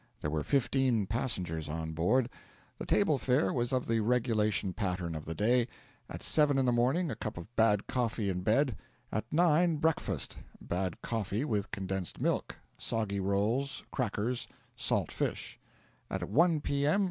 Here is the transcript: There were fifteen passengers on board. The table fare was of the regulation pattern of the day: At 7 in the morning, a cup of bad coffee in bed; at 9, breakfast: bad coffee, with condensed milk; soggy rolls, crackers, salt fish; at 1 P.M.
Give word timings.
There 0.19 0.31
were 0.31 0.41
fifteen 0.43 1.05
passengers 1.05 1.69
on 1.69 1.93
board. 1.93 2.27
The 2.79 2.87
table 2.87 3.19
fare 3.19 3.53
was 3.53 3.71
of 3.71 3.85
the 3.85 3.99
regulation 3.99 4.73
pattern 4.73 5.13
of 5.13 5.25
the 5.25 5.35
day: 5.35 5.67
At 6.09 6.23
7 6.23 6.57
in 6.57 6.65
the 6.65 6.71
morning, 6.71 7.11
a 7.11 7.15
cup 7.15 7.37
of 7.37 7.55
bad 7.55 7.85
coffee 7.85 8.27
in 8.27 8.41
bed; 8.41 8.75
at 9.11 9.31
9, 9.31 9.75
breakfast: 9.77 10.39
bad 10.59 11.03
coffee, 11.03 11.45
with 11.45 11.69
condensed 11.69 12.19
milk; 12.19 12.55
soggy 12.79 13.19
rolls, 13.19 13.83
crackers, 13.91 14.47
salt 14.75 15.11
fish; 15.11 15.59
at 16.09 16.27
1 16.27 16.61
P.M. 16.61 16.99